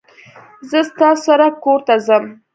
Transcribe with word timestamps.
زه 0.69 0.79
ستاسو 0.89 1.21
سره 1.27 1.47
کورته 1.63 1.95
ځم 2.05 2.23